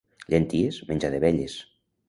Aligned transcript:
Llenties? 0.33 0.81
Menjar 0.93 1.13
de 1.17 1.21
velles. 1.27 1.61